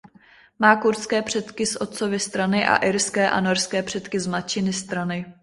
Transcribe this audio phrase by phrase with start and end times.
[0.59, 5.33] Má kurdské předky z otcovy strany a irské a norské předky z matčiny strany.